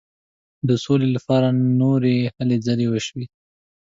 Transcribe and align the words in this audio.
د 0.67 0.69
سولي 0.83 1.09
لپاره 1.15 1.47
نورې 1.81 2.17
هلې 2.35 2.57
ځلې 2.65 2.87
شوې. 3.07 3.25